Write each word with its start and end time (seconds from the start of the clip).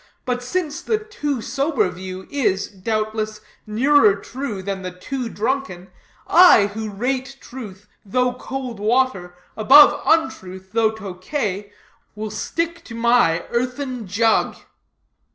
But 0.25 0.41
since 0.41 0.81
the 0.81 0.97
too 0.97 1.43
sober 1.43 1.87
view 1.91 2.27
is, 2.31 2.65
doubtless, 2.69 3.39
nearer 3.67 4.15
true 4.15 4.63
than 4.63 4.81
the 4.81 4.89
too 4.91 5.29
drunken; 5.29 5.91
I, 6.25 6.65
who 6.65 6.89
rate 6.89 7.37
truth, 7.39 7.87
though 8.03 8.33
cold 8.33 8.79
water, 8.79 9.35
above 9.55 10.01
untruth, 10.07 10.71
though 10.71 10.89
Tokay, 10.91 11.71
will 12.15 12.31
stick 12.31 12.83
to 12.85 12.95
my 12.95 13.43
earthen 13.51 14.07
jug." 14.07 14.55